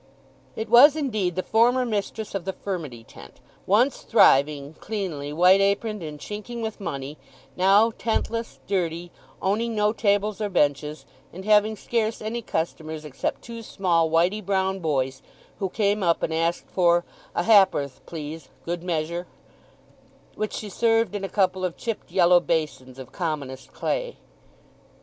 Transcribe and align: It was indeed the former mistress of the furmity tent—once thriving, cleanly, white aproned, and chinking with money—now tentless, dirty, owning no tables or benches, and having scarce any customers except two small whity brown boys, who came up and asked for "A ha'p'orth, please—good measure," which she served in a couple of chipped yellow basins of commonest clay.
It 0.55 0.67
was 0.67 0.95
indeed 0.95 1.35
the 1.35 1.43
former 1.43 1.85
mistress 1.85 2.33
of 2.33 2.43
the 2.43 2.53
furmity 2.53 3.03
tent—once 3.05 3.99
thriving, 4.01 4.73
cleanly, 4.79 5.31
white 5.31 5.61
aproned, 5.61 6.01
and 6.01 6.19
chinking 6.19 6.63
with 6.63 6.79
money—now 6.81 7.91
tentless, 7.99 8.59
dirty, 8.65 9.11
owning 9.43 9.75
no 9.75 9.93
tables 9.93 10.41
or 10.41 10.49
benches, 10.49 11.05
and 11.31 11.45
having 11.45 11.75
scarce 11.75 12.19
any 12.19 12.41
customers 12.41 13.05
except 13.05 13.43
two 13.43 13.61
small 13.61 14.09
whity 14.09 14.41
brown 14.41 14.79
boys, 14.79 15.21
who 15.59 15.69
came 15.69 16.01
up 16.01 16.23
and 16.23 16.33
asked 16.33 16.71
for 16.71 17.05
"A 17.35 17.43
ha'p'orth, 17.43 18.03
please—good 18.07 18.81
measure," 18.81 19.27
which 20.33 20.53
she 20.53 20.67
served 20.69 21.13
in 21.13 21.23
a 21.23 21.29
couple 21.29 21.63
of 21.63 21.77
chipped 21.77 22.09
yellow 22.09 22.39
basins 22.39 22.97
of 22.97 23.11
commonest 23.11 23.71
clay. 23.71 24.17